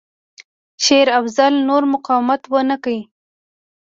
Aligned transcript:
شېر 0.83 1.07
افضل 1.19 1.53
نور 1.69 1.83
مقاومت 1.93 2.41
ونه 2.53 2.75
کړ. 2.83 2.95